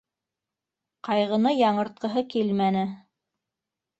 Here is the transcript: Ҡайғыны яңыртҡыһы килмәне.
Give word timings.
Ҡайғыны 1.07 1.51
яңыртҡыһы 1.57 2.25
килмәне. 2.35 2.81